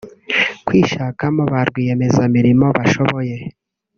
kwishakamo 0.65 1.43
ba 1.51 1.61
rwiyemeza 1.69 2.21
mirimo 2.35 2.65
bashoboye 2.77 3.35